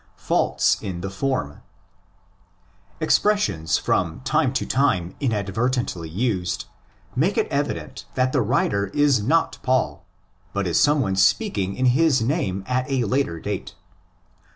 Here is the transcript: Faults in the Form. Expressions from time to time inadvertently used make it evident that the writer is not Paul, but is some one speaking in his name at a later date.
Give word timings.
Faults 0.17 0.81
in 0.81 1.01
the 1.01 1.11
Form. 1.11 1.61
Expressions 2.99 3.77
from 3.77 4.21
time 4.21 4.51
to 4.53 4.65
time 4.65 5.13
inadvertently 5.19 6.09
used 6.09 6.65
make 7.15 7.37
it 7.37 7.45
evident 7.51 8.05
that 8.15 8.31
the 8.33 8.41
writer 8.41 8.87
is 8.95 9.21
not 9.21 9.59
Paul, 9.61 10.03
but 10.53 10.65
is 10.65 10.79
some 10.79 11.01
one 11.01 11.15
speaking 11.17 11.75
in 11.75 11.85
his 11.85 12.19
name 12.19 12.63
at 12.65 12.89
a 12.89 13.03
later 13.03 13.39
date. 13.39 13.75